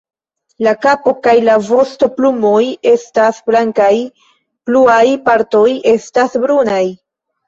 [0.67, 2.61] La kapo kaj la vostoplumoj
[2.91, 3.89] estas blankaj,
[4.71, 6.81] pluaj partoj estas brunaj.